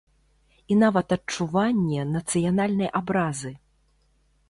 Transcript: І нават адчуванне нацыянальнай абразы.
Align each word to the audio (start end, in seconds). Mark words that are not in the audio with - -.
І 0.71 0.77
нават 0.83 1.07
адчуванне 1.17 2.07
нацыянальнай 2.17 2.89
абразы. 3.05 3.57